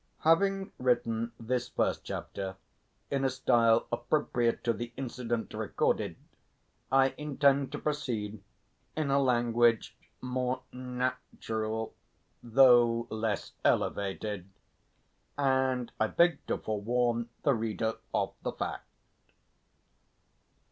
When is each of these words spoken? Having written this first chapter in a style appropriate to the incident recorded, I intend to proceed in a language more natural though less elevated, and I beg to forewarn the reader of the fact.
Having 0.21 0.71
written 0.79 1.31
this 1.39 1.69
first 1.69 2.03
chapter 2.03 2.55
in 3.11 3.23
a 3.23 3.29
style 3.29 3.85
appropriate 3.91 4.63
to 4.63 4.73
the 4.73 4.91
incident 4.97 5.53
recorded, 5.53 6.15
I 6.91 7.13
intend 7.19 7.71
to 7.73 7.77
proceed 7.77 8.41
in 8.97 9.11
a 9.11 9.21
language 9.21 9.95
more 10.19 10.63
natural 10.73 11.93
though 12.41 13.05
less 13.11 13.51
elevated, 13.63 14.49
and 15.37 15.91
I 15.99 16.07
beg 16.07 16.47
to 16.47 16.57
forewarn 16.57 17.29
the 17.43 17.53
reader 17.53 17.97
of 18.11 18.33
the 18.41 18.53
fact. 18.53 18.87